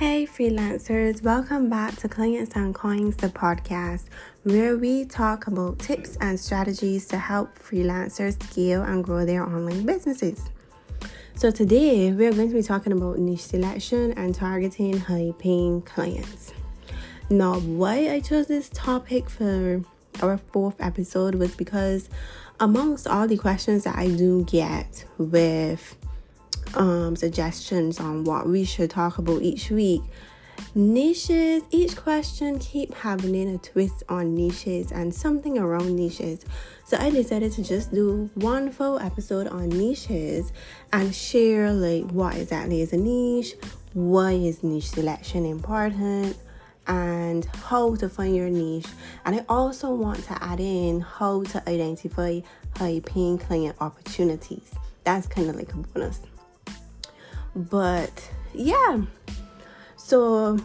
[0.00, 4.04] Hey, freelancers, welcome back to Clients and Coins, the podcast,
[4.44, 9.84] where we talk about tips and strategies to help freelancers scale and grow their online
[9.84, 10.48] businesses.
[11.34, 16.54] So, today we're going to be talking about niche selection and targeting high paying clients.
[17.28, 19.84] Now, why I chose this topic for
[20.22, 22.08] our fourth episode was because,
[22.58, 25.94] amongst all the questions that I do get with
[26.74, 30.02] um, suggestions on what we should talk about each week.
[30.74, 36.44] Niches, each question keep having a twist on niches and something around niches.
[36.84, 40.52] So I decided to just do one full episode on niches
[40.92, 43.54] and share like what exactly is a niche,
[43.94, 46.36] why is niche selection important,
[46.86, 48.86] and how to find your niche.
[49.24, 52.40] And I also want to add in how to identify
[52.76, 54.72] high paying client opportunities.
[55.04, 56.20] That's kind of like a bonus.
[57.54, 59.02] But yeah,
[59.96, 60.58] so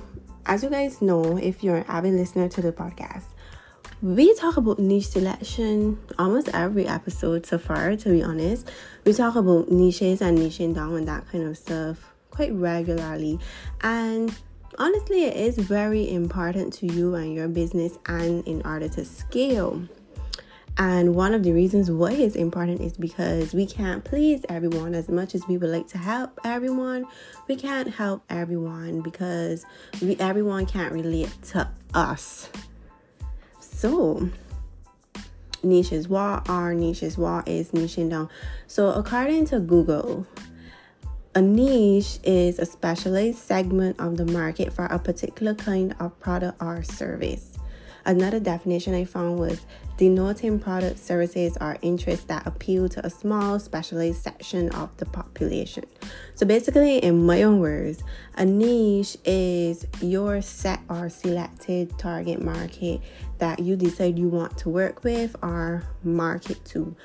[0.46, 3.26] as you guys know, if you're an avid listener to the podcast,
[4.02, 8.72] we talk about niche selection almost every episode so far, to be honest.
[9.06, 13.40] We talk about niches and niching down and that kind of stuff quite regularly.
[13.82, 14.36] And
[14.78, 19.82] honestly, it is very important to you and your business and in order to scale.
[20.78, 25.08] And one of the reasons why it's important is because we can't please everyone as
[25.08, 27.06] much as we would like to help everyone.
[27.48, 29.66] We can't help everyone because
[30.02, 32.50] we everyone can't relate to us.
[33.62, 34.30] So,
[35.64, 36.10] niches.
[36.10, 37.18] What are niches?
[37.18, 38.30] What is niching down?
[38.68, 40.28] So, according to Google,
[41.36, 46.62] a niche is a specialized segment of the market for a particular kind of product
[46.62, 47.55] or service.
[48.06, 49.66] Another definition I found was
[49.98, 55.86] denoting products, services, or interests that appeal to a small, specialized section of the population.
[56.36, 58.04] So, basically, in my own words,
[58.36, 63.02] a niche is your set or selected target market
[63.40, 66.96] that you decide you want to work with or market to.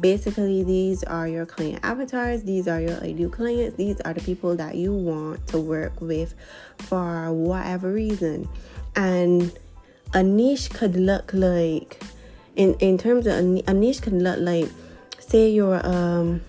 [0.00, 4.56] Basically, these are your client avatars, these are your ideal clients, these are the people
[4.56, 6.34] that you want to work with
[6.78, 8.48] for whatever reason.
[8.94, 9.56] And
[10.14, 12.02] niche could look like
[12.56, 14.68] in in terms of a, a niche could look like
[15.20, 16.40] say you're um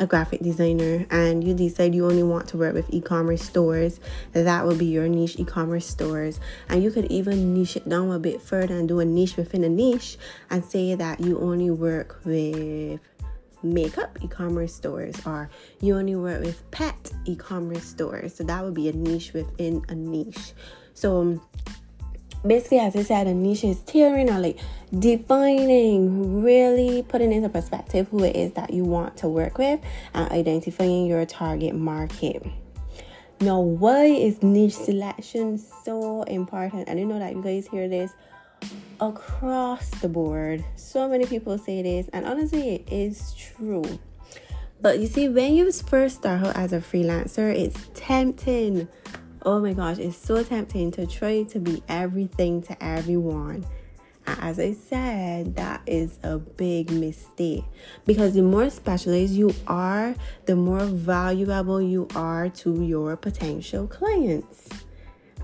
[0.00, 4.00] a graphic designer and you decide you only want to work with e-commerce stores
[4.32, 6.40] that would be your niche e-commerce stores.
[6.68, 9.64] And you could even niche it down a bit further and do a niche within
[9.64, 10.18] a niche
[10.50, 13.00] and say that you only work with
[13.62, 15.48] makeup e-commerce stores or
[15.80, 18.34] you only work with pet e-commerce stores.
[18.34, 20.52] So that would be a niche within a niche.
[20.94, 21.40] So
[22.46, 24.58] basically as I said, a niche is tailoring or like
[24.98, 29.80] defining, really putting into perspective who it is that you want to work with
[30.14, 32.44] and identifying your target market.
[33.40, 36.88] Now, why is niche selection so important?
[36.88, 38.12] And I know that you guys hear this
[39.00, 40.64] across the board.
[40.76, 43.98] So many people say this, and honestly, it is true.
[44.80, 48.88] But you see, when you first start out as a freelancer, it's tempting
[49.44, 53.64] oh my gosh, it's so tempting to try to be everything to everyone.
[54.26, 57.64] As I said, that is a big mistake
[58.06, 60.14] because the more specialized you are,
[60.46, 64.68] the more valuable you are to your potential clients.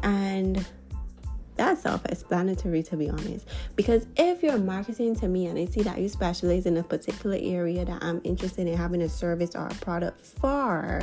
[0.04, 0.64] And
[1.56, 3.46] that's self explanatory to be honest.
[3.74, 7.36] Because if you're marketing to me and I see that you specialize in a particular
[7.40, 11.02] area that I'm interested in having a service or a product for,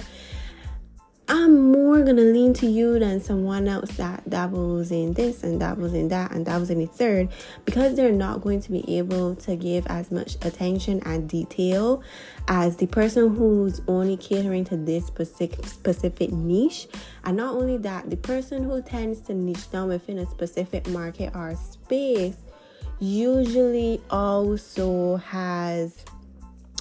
[1.28, 5.94] I'm more gonna lean to you than someone else that dabbles in this and dabbles
[5.94, 7.30] in that and dabbles in the third
[7.66, 12.03] because they're not going to be able to give as much attention and detail
[12.47, 16.88] as the person who's only catering to this specific specific niche.
[17.24, 21.36] And not only that, the person who tends to niche down within a specific market
[21.36, 22.38] or space
[23.00, 26.06] usually also has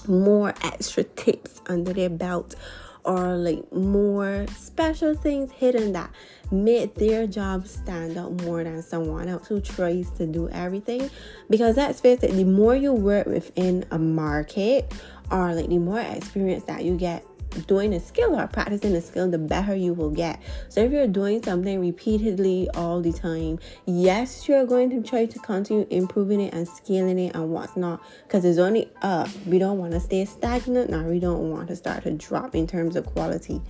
[0.06, 2.56] more extra tips under their belt
[3.04, 6.10] or like more special things hidden that
[6.50, 11.10] make their job stand out more than someone else who tries to do everything.
[11.50, 14.92] Because let's face it, the more you work within a market
[15.30, 17.24] or like the more experience that you get
[17.66, 20.40] doing a skill or practicing a skill, the better you will get.
[20.68, 25.38] So if you're doing something repeatedly all the time, yes, you're going to try to
[25.40, 29.28] continue improving it and scaling it and what's not, because it's only up.
[29.46, 32.66] We don't want to stay stagnant, now we don't want to start to drop in
[32.66, 33.60] terms of quality.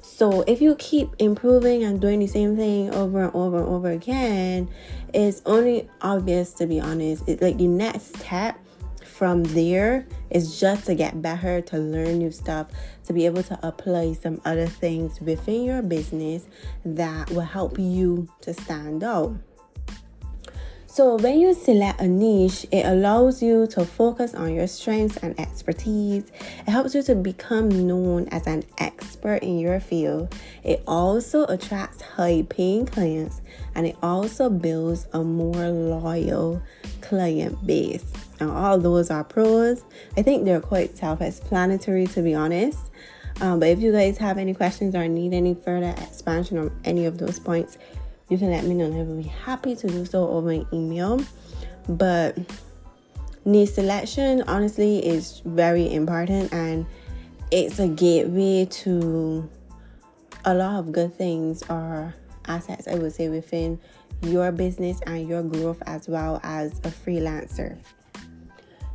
[0.00, 3.90] So if you keep improving and doing the same thing over and over and over
[3.90, 4.68] again,
[5.14, 7.24] it's only obvious to be honest.
[7.26, 8.58] It's like the next step
[9.18, 12.68] from there It's just to get better, to learn new stuff,
[13.06, 16.46] to be able to apply some other things within your business
[16.84, 19.34] that will help you to stand out.
[20.86, 25.38] So, when you select a niche, it allows you to focus on your strengths and
[25.38, 26.30] expertise.
[26.66, 30.34] It helps you to become known as an expert in your field.
[30.62, 33.40] It also attracts high paying clients
[33.74, 36.62] and it also builds a more loyal
[37.08, 38.04] client base.
[38.40, 39.82] And all those are pros.
[40.16, 42.78] I think they're quite self explanatory to be honest.
[43.40, 47.06] Um, but if you guys have any questions or need any further expansion on any
[47.06, 47.78] of those points,
[48.28, 50.66] you can let me know and I will be happy to do so over an
[50.72, 51.20] email.
[51.88, 52.36] But
[53.44, 56.84] niche selection honestly is very important and
[57.50, 59.48] it's a gateway to
[60.44, 62.14] a lot of good things or
[62.46, 63.78] assets I would say within
[64.22, 67.78] your business and your growth as well as a freelancer.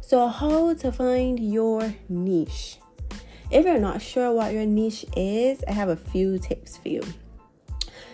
[0.01, 2.77] So, how to find your niche?
[3.49, 7.01] If you're not sure what your niche is, I have a few tips for you.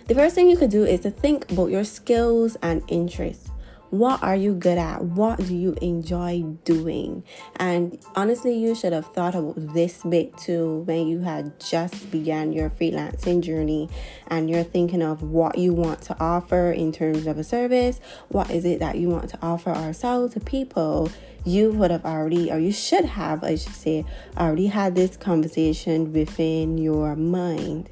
[0.07, 3.49] The first thing you could do is to think about your skills and interests.
[3.91, 5.03] What are you good at?
[5.03, 7.24] What do you enjoy doing?
[7.56, 12.53] And honestly, you should have thought about this bit too when you had just began
[12.53, 13.89] your freelancing journey
[14.27, 18.00] and you're thinking of what you want to offer in terms of a service.
[18.27, 21.09] What is it that you want to offer or sell to people?
[21.44, 24.06] You would have already, or you should have, I should say,
[24.38, 27.89] already had this conversation within your mind.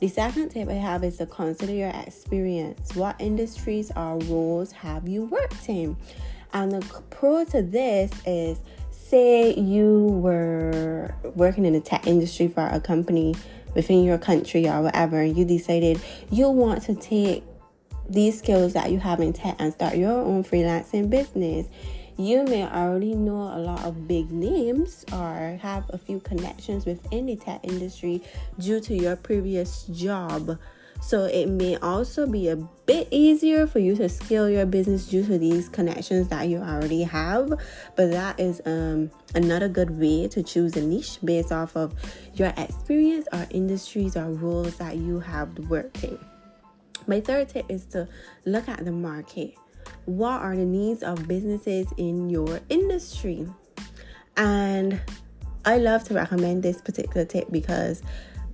[0.00, 2.94] The second tip I have is to consider your experience.
[2.94, 5.94] What industries or roles have you worked in?
[6.54, 8.58] And the pro to this is
[8.90, 13.34] say you were working in the tech industry for a company
[13.74, 16.00] within your country or whatever, and you decided
[16.30, 17.44] you want to take
[18.08, 21.66] these skills that you have in tech and start your own freelancing business
[22.20, 27.26] you may already know a lot of big names or have a few connections within
[27.26, 28.22] the tech industry
[28.58, 30.58] due to your previous job.
[31.00, 35.24] So it may also be a bit easier for you to scale your business due
[35.24, 37.48] to these connections that you already have.
[37.96, 41.94] But that is um, another good way to choose a niche based off of
[42.34, 46.18] your experience or industries or roles that you have worked in.
[47.06, 48.06] My third tip is to
[48.44, 49.54] look at the market
[50.06, 53.46] what are the needs of businesses in your industry?
[54.36, 55.00] And
[55.64, 58.02] I love to recommend this particular tip because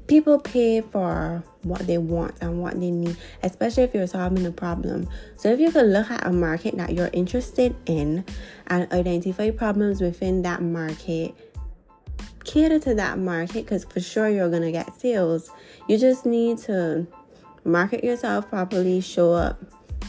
[0.06, 4.53] people pay for what they want and what they need, especially if you're solving a
[4.53, 5.09] problem.
[5.37, 8.25] So, if you could look at a market that you're interested in
[8.69, 11.35] and identify problems within that market,
[12.47, 15.50] cater to that market because for sure you're going to get sales.
[15.89, 17.06] You just need to
[17.65, 19.61] market yourself properly, show up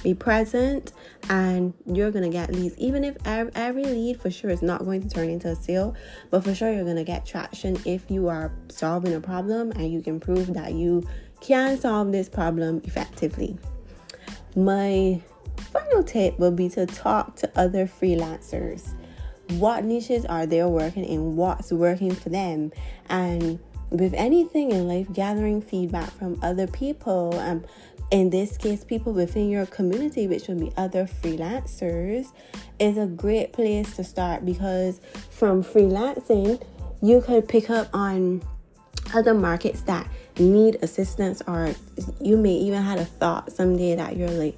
[0.07, 0.94] be present
[1.30, 2.77] and you're gonna get leads.
[2.77, 5.95] Even if every lead for sure is not going to turn into a sale
[6.30, 10.01] but for sure you're gonna get traction if you are solving a problem and you
[10.01, 11.06] can prove that you
[11.42, 13.57] can solve this problem effectively.
[14.56, 15.21] My
[15.74, 18.88] final tip will be to talk to other freelancers.
[19.51, 21.36] What niches are they working in?
[21.36, 22.71] What's working for them?
[23.09, 23.59] And
[23.89, 27.65] with anything in life gathering feedback from other people and
[28.12, 32.31] in this case, people within your community, which would be other freelancers,
[32.80, 36.61] is a great place to start because from freelancing,
[37.02, 38.42] you could pick up on
[39.14, 40.07] other markets that
[40.40, 41.73] need assistance, or
[42.21, 44.57] you may even had a thought someday that you're like,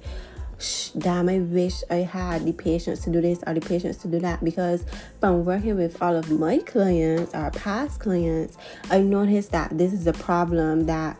[0.98, 4.18] damn, I wish I had the patience to do this or the patience to do
[4.20, 4.44] that.
[4.44, 4.84] Because
[5.18, 8.56] from working with all of my clients or past clients,
[8.90, 11.16] I noticed that this is a problem that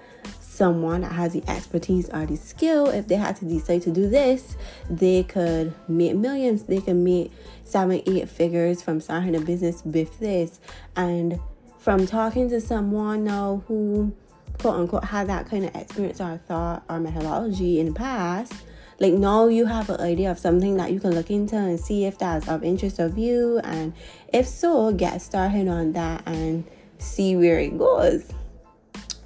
[0.61, 4.11] someone that has the expertise or the skill, if they had to decide to do
[4.11, 4.59] this,
[4.91, 6.65] they could make millions.
[6.65, 7.33] They can make
[7.65, 10.61] seven, eight figures from starting a business with this.
[10.97, 11.41] And
[11.79, 14.15] from talking to someone now who
[14.59, 18.53] quote unquote had that kind of experience or thought or methodology in the past,
[18.99, 22.05] like now you have an idea of something that you can look into and see
[22.05, 23.95] if that's of interest of you and
[24.31, 26.65] if so get started on that and
[26.99, 28.31] see where it goes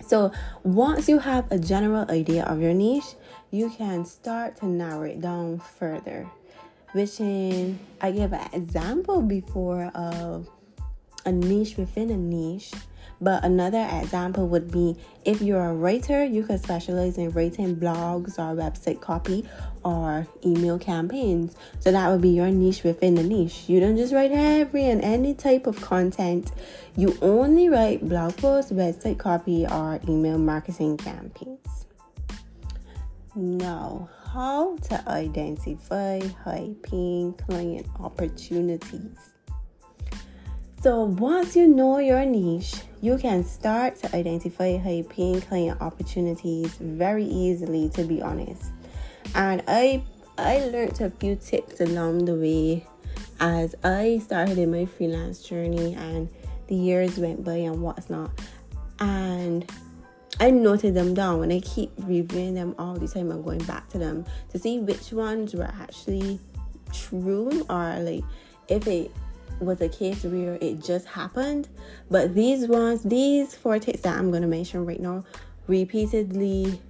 [0.07, 0.33] so,
[0.63, 3.17] once you have a general idea of your niche,
[3.51, 6.29] you can start to narrow it down further.
[6.93, 10.49] Which in I gave an example before of
[11.25, 12.73] a niche within a niche
[13.25, 18.39] but another example would be if you're a writer, you could specialize in writing blogs
[18.39, 19.49] or website copy
[19.83, 21.57] or email campaigns.
[21.81, 23.65] So that would be your niche within the niche.
[23.67, 26.53] You don't just write every and any type of content.
[26.97, 31.87] You only write blog posts, website copy, or email marketing campaigns.
[33.35, 39.34] Now, how to identify high paying client opportunities.
[40.85, 46.75] So once you know your niche, you can start to identify high paying client opportunities
[46.75, 48.71] very easily to be honest.
[49.35, 50.03] And I
[50.37, 52.87] I learned a few tips along the way
[53.41, 56.29] as I started in my freelance journey and
[56.67, 58.33] the years went by and what's not.
[59.01, 59.65] And
[60.39, 63.89] I noted them down and I keep reviewing them all the time and going back
[63.93, 66.39] to them to see which ones were actually
[66.93, 68.25] true or like
[68.69, 69.11] if it
[69.61, 71.69] was a case where it just happened.
[72.11, 75.25] But these ones, these four tips that I'm gonna mention right now
[75.67, 76.81] repeatedly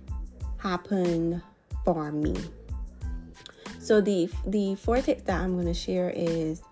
[0.58, 1.42] happened
[1.84, 2.34] for me.
[3.78, 6.62] So the the four tips that I'm gonna share is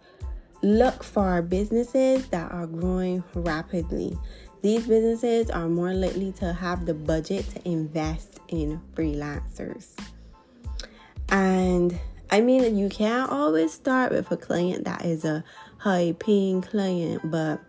[0.63, 4.17] look for businesses that are growing rapidly.
[4.63, 9.89] These businesses are more likely to have the budget to invest in freelancers.
[11.29, 11.99] And
[12.33, 15.45] I mean, you can't always start with a client that is a
[15.77, 17.61] high paying client, but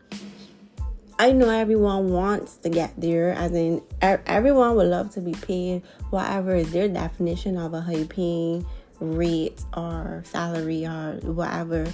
[1.20, 5.84] I know everyone wants to get there, as in, everyone would love to be paid
[6.12, 8.65] whatever is their definition of a high paying
[9.01, 11.86] rate or salary or whatever.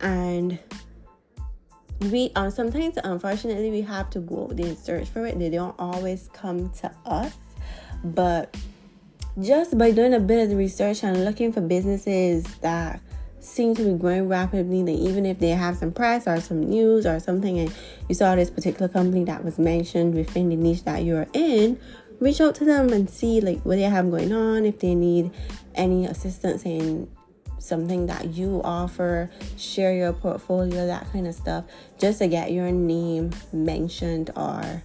[0.00, 0.58] And
[2.00, 5.74] we um, sometimes unfortunately we have to go there and search for it they don't
[5.80, 7.34] always come to us
[8.04, 8.56] but
[9.40, 13.00] just by doing a bit of the research and looking for businesses that
[13.40, 17.06] seem to be growing rapidly that even if they have some press or some news
[17.06, 17.74] or something and
[18.08, 21.78] you saw this particular company that was mentioned within the niche that you're in
[22.20, 25.30] reach out to them and see like what they have going on if they need
[25.74, 27.08] any assistance in
[27.58, 31.64] something that you offer, share your portfolio, that kind of stuff,
[31.98, 34.82] just to get your name mentioned or,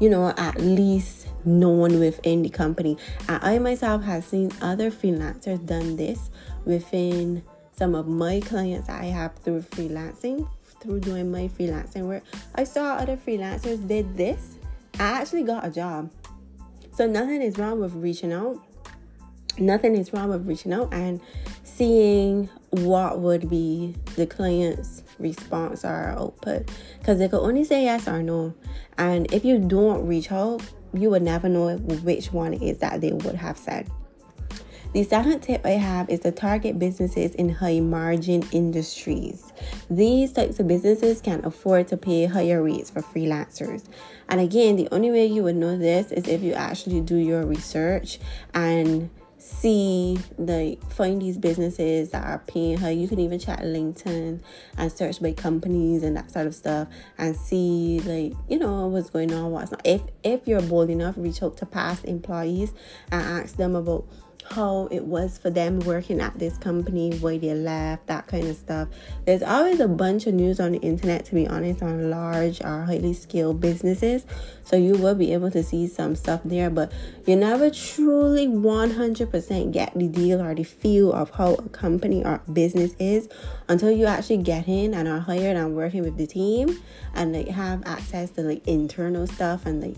[0.00, 2.96] you know, at least known within the company.
[3.28, 6.30] I myself have seen other freelancers done this
[6.64, 7.42] within
[7.76, 10.48] some of my clients I have through freelancing,
[10.80, 12.22] through doing my freelancing work.
[12.54, 14.56] I saw other freelancers did this.
[14.98, 16.10] I actually got a job.
[16.92, 18.64] So nothing is wrong with reaching out.
[19.58, 21.20] Nothing is wrong with reaching out and
[21.76, 28.08] seeing what would be the client's response or output because they could only say yes
[28.08, 28.54] or no.
[28.98, 30.62] And if you don't reach out,
[30.92, 33.90] you would never know which one is that they would have said.
[34.92, 39.52] The second tip I have is to target businesses in high margin industries.
[39.90, 43.82] These types of businesses can afford to pay higher rates for freelancers.
[44.28, 47.44] And again, the only way you would know this is if you actually do your
[47.44, 48.20] research
[48.54, 49.10] and
[49.44, 52.90] see like find these businesses that are paying her.
[52.90, 54.40] You can even chat linkedin
[54.78, 59.10] and search by companies and that sort of stuff and see like you know what's
[59.10, 59.82] going on what's not.
[59.84, 62.72] If if you're bold enough reach out to past employees
[63.12, 64.06] and ask them about
[64.50, 68.56] how it was for them working at this company, why they left, that kind of
[68.56, 68.88] stuff.
[69.24, 72.84] There's always a bunch of news on the internet, to be honest, on large or
[72.84, 74.26] highly skilled businesses.
[74.64, 76.92] So you will be able to see some stuff there, but
[77.26, 82.40] you never truly 100% get the deal or the feel of how a company or
[82.52, 83.28] business is
[83.68, 86.80] until you actually get in and are hired and working with the team
[87.14, 89.96] and like have access to like internal stuff and like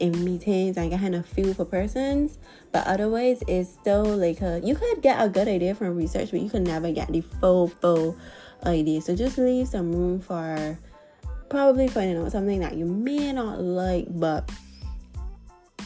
[0.00, 2.38] in meetings and kind of feel for persons
[2.72, 6.40] but otherwise it's still like a, you could get a good idea from research but
[6.40, 8.16] you could never get the full full
[8.66, 9.00] idea.
[9.00, 10.78] So just leave some room for
[11.48, 14.50] probably finding out something that you may not like but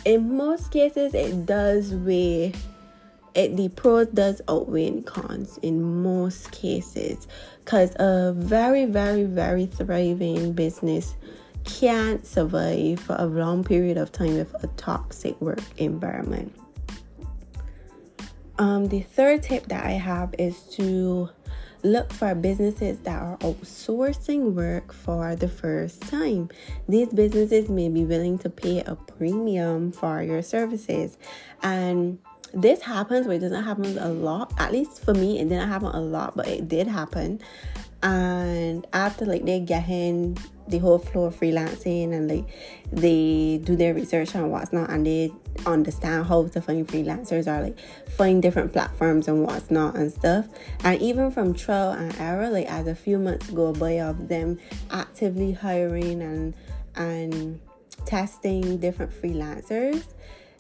[0.05, 2.53] in most cases it does weigh
[3.37, 7.29] it the pros does outweigh cons in most cases
[7.65, 11.15] because a very very very thriving business
[11.65, 16.55] can't survive for a long period of time with a toxic work environment.
[18.59, 21.31] Um, the third tip that I have is to
[21.83, 26.49] look for businesses that are outsourcing work for the first time.
[26.89, 31.19] These businesses may be willing to pay a premium for your services.
[31.63, 32.19] And
[32.55, 34.53] this happens, but it doesn't happen a lot.
[34.59, 37.41] At least for me, it didn't happen a lot, but it did happen
[38.03, 40.37] and after like they get in
[40.69, 42.45] the whole flow of freelancing and like
[42.91, 45.31] they do their research on what's not and they
[45.67, 47.79] understand how to find freelancers or like
[48.11, 50.47] find different platforms and what's not and stuff.
[50.83, 54.59] And even from trial and error like as a few months go by of them
[54.91, 56.55] actively hiring and
[56.97, 57.61] and
[58.07, 60.05] testing different freelancers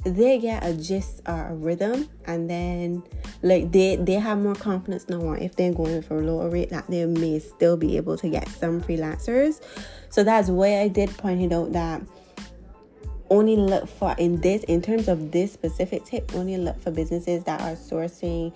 [0.04, 2.08] they get a gist or a rhythm.
[2.26, 3.02] And then
[3.42, 6.88] like they they have more confidence now if they're going for a lower rate that
[6.88, 9.60] they may still be able to get some freelancers.
[10.10, 12.02] So that's why i did point it out that
[13.30, 17.42] only look for in this in terms of this specific tip only look for businesses
[17.44, 18.52] that are sourcing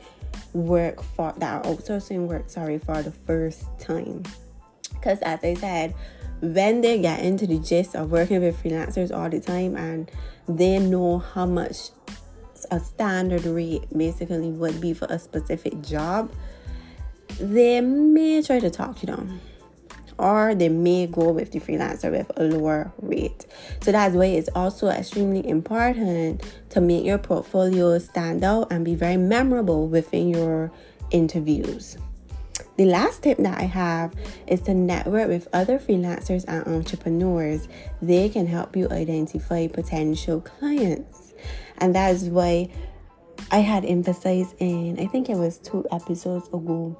[0.52, 4.22] work for that are outsourcing work sorry for the first time.
[4.92, 5.94] Because, as I said,
[6.40, 10.10] when they get into the gist of working with freelancers all the time and
[10.48, 11.90] they know how much
[12.70, 16.32] a standard rate basically would be for a specific job,
[17.38, 19.40] they may try to talk you down
[20.18, 23.46] or they may go with the freelancer with a lower rate.
[23.82, 28.94] So that's why it's also extremely important to make your portfolio stand out and be
[28.94, 30.72] very memorable within your
[31.10, 31.98] interviews.
[32.76, 34.14] The last tip that I have
[34.46, 37.68] is to network with other freelancers and entrepreneurs.
[38.02, 41.25] They can help you identify potential clients.
[41.78, 42.70] And that is why
[43.50, 46.98] I had emphasized in, I think it was two episodes ago,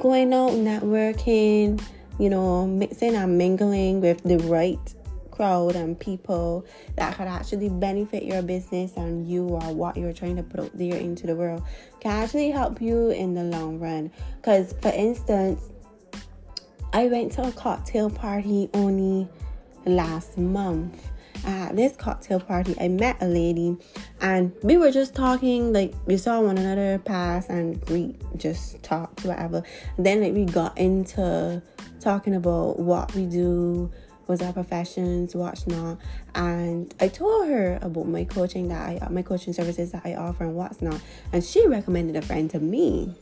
[0.00, 1.82] going out, networking,
[2.18, 4.94] you know, mixing and mingling with the right
[5.30, 6.64] crowd and people
[6.96, 10.70] that could actually benefit your business and you or what you're trying to put out
[10.74, 11.62] there into the world
[12.00, 14.10] can actually help you in the long run.
[14.36, 15.60] Because, for instance,
[16.92, 19.28] I went to a cocktail party only
[19.84, 21.10] last month.
[21.46, 23.76] At this cocktail party, I met a lady
[24.20, 29.20] and we were just talking, like we saw one another pass and greet, just talk,
[29.20, 29.62] whatever.
[29.96, 31.62] And then like we got into
[32.00, 33.90] talking about what we do,
[34.26, 35.98] was our professions, what's not.
[36.34, 40.44] And I told her about my coaching that I my coaching services that I offer
[40.44, 41.00] and what's not.
[41.32, 43.14] And she recommended a friend to me.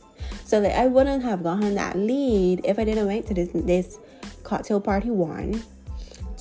[0.45, 3.99] So that I wouldn't have gotten that lead if I didn't went to this this
[4.43, 5.63] cocktail party one.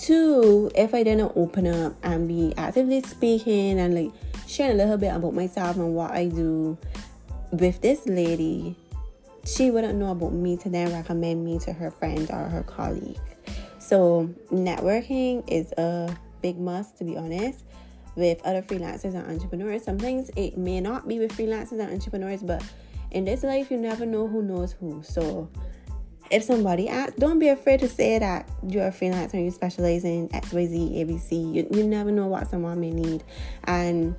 [0.03, 4.11] Two, if I didn't open up and be actively speaking and like
[4.49, 6.77] sharing a little bit about myself and what I do
[7.53, 8.75] with this lady,
[9.45, 13.17] she wouldn't know about me to then recommend me to her friend or her colleague.
[13.79, 17.63] So, networking is a big must, to be honest,
[18.17, 19.85] with other freelancers and entrepreneurs.
[19.85, 22.65] Sometimes it may not be with freelancers and entrepreneurs, but
[23.13, 25.01] in this life, you never know who knows who.
[25.05, 25.49] So,
[26.33, 30.03] if somebody asks, don't be afraid to say that you're a freelancer and you specialize
[30.05, 31.55] in XYZ, ABC.
[31.55, 33.23] You, you never know what someone may need.
[33.65, 34.17] And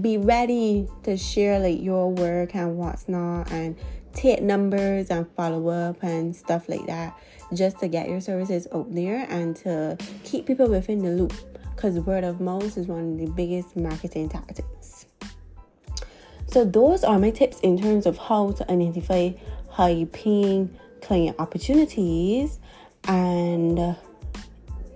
[0.00, 3.76] be ready to share like your work and what's not and
[4.14, 7.16] take numbers and follow up and stuff like that
[7.52, 11.34] just to get your services out there and to keep people within the loop
[11.74, 15.06] because word of mouth is one of the biggest marketing tactics.
[16.46, 19.32] So, those are my tips in terms of how to identify
[19.68, 22.58] high paying client opportunities
[23.06, 23.96] and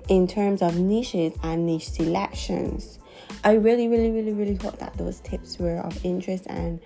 [0.08, 2.98] in terms of niches and niche selections.
[3.44, 6.80] I really, really, really, really hope that those tips were of interest and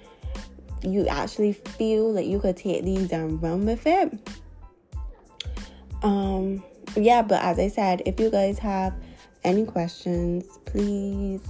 [0.83, 4.13] you actually feel like you could take these and run with it.
[6.03, 6.63] Um,
[6.97, 8.95] yeah, but as I said, if you guys have
[9.45, 11.41] any questions, please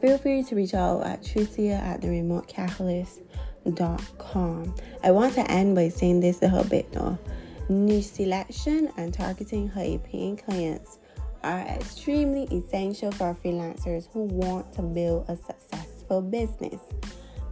[0.00, 2.48] feel free to reach out at Tricia at the remote
[3.64, 4.74] catalyst.com.
[5.02, 7.18] I want to end by saying this a little bit though.
[7.68, 10.98] Niche selection and targeting high paying clients
[11.42, 16.80] are extremely essential for freelancers who want to build a successful business.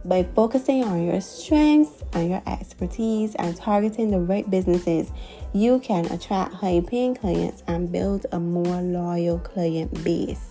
[0.05, 5.11] By focusing on your strengths and your expertise and targeting the right businesses,
[5.53, 10.48] you can attract high paying clients and build a more loyal client base.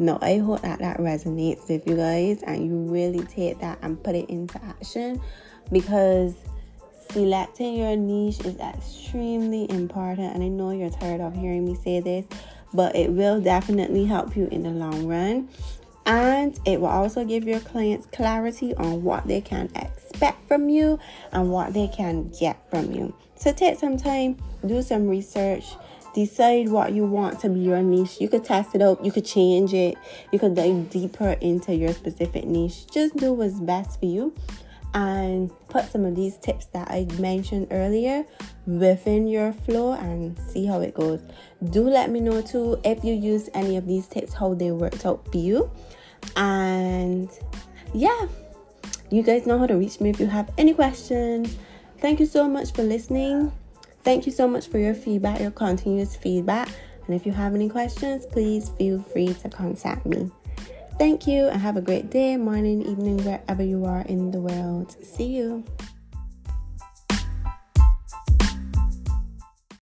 [0.00, 4.02] Now, I hope that that resonates with you guys and you really take that and
[4.02, 5.20] put it into action
[5.70, 6.34] because
[7.10, 10.34] selecting your niche is extremely important.
[10.34, 12.24] And I know you're tired of hearing me say this,
[12.72, 15.50] but it will definitely help you in the long run
[16.06, 20.98] and it will also give your clients clarity on what they can expect from you
[21.32, 23.14] and what they can get from you.
[23.36, 24.36] So take some time,
[24.66, 25.74] do some research,
[26.14, 28.20] decide what you want to be your niche.
[28.20, 29.96] You could test it out, you could change it,
[30.32, 32.86] you could dive deeper into your specific niche.
[32.92, 34.34] Just do what's best for you
[34.92, 38.24] and put some of these tips that I mentioned earlier
[38.66, 41.20] within your flow and see how it goes.
[41.70, 45.06] Do let me know too if you use any of these tips, how they worked
[45.06, 45.70] out for you.
[46.36, 47.30] And
[47.94, 48.26] yeah,
[49.10, 51.56] you guys know how to reach me if you have any questions.
[51.98, 53.52] Thank you so much for listening.
[54.02, 56.68] Thank you so much for your feedback, your continuous feedback.
[57.06, 60.30] And if you have any questions, please feel free to contact me.
[60.98, 64.96] Thank you and have a great day, morning, evening, wherever you are in the world.
[65.04, 65.64] See you.